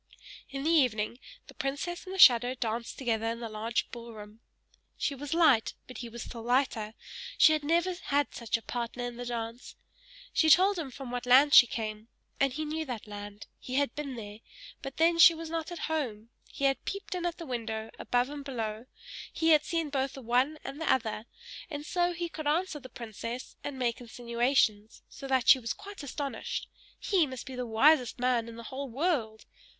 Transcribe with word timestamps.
In 0.49 0.63
the 0.63 0.71
evening, 0.71 1.19
the 1.45 1.53
princess 1.53 2.05
and 2.07 2.15
the 2.15 2.17
shadow 2.17 2.55
danced 2.55 2.97
together 2.97 3.27
in 3.27 3.39
the 3.39 3.47
large 3.49 3.91
ball 3.91 4.13
room. 4.15 4.39
She 4.97 5.13
was 5.13 5.35
light, 5.35 5.75
but 5.85 5.99
he 5.99 6.09
was 6.09 6.23
still 6.23 6.41
lighter; 6.41 6.95
she 7.37 7.53
had 7.53 7.63
never 7.63 7.93
had 8.05 8.33
such 8.33 8.57
a 8.57 8.63
partner 8.63 9.03
in 9.03 9.17
the 9.17 9.27
dance. 9.27 9.75
She 10.33 10.49
told 10.49 10.79
him 10.79 10.89
from 10.89 11.11
what 11.11 11.27
land 11.27 11.53
she 11.53 11.67
came, 11.67 12.07
and 12.39 12.51
he 12.51 12.65
knew 12.65 12.83
that 12.85 13.05
land; 13.05 13.45
he 13.59 13.75
had 13.75 13.93
been 13.93 14.15
there, 14.15 14.39
but 14.81 14.97
then 14.97 15.19
she 15.19 15.35
was 15.35 15.51
not 15.51 15.71
at 15.71 15.81
home; 15.85 16.29
he 16.51 16.63
had 16.63 16.83
peeped 16.83 17.13
in 17.13 17.23
at 17.27 17.37
the 17.37 17.45
window, 17.45 17.91
above 17.99 18.31
and 18.31 18.43
below 18.43 18.87
he 19.31 19.49
had 19.49 19.63
seen 19.63 19.91
both 19.91 20.13
the 20.13 20.23
one 20.23 20.57
and 20.63 20.81
the 20.81 20.91
other, 20.91 21.27
and 21.69 21.85
so 21.85 22.11
he 22.11 22.27
could 22.27 22.47
answer 22.47 22.79
the 22.79 22.89
princess, 22.89 23.55
and 23.63 23.77
make 23.77 24.01
insinuations, 24.01 25.03
so 25.07 25.27
that 25.27 25.47
she 25.47 25.59
was 25.59 25.73
quite 25.75 26.01
astonished; 26.01 26.67
he 26.97 27.27
must 27.27 27.45
be 27.45 27.53
the 27.53 27.67
wisest 27.67 28.17
man 28.17 28.47
in 28.47 28.55
the 28.55 28.63
whole 28.73 28.89
world! 28.89 29.45